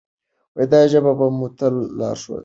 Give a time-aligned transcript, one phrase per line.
[0.71, 2.39] دا ژبه به مو تل لارښوونه کوي.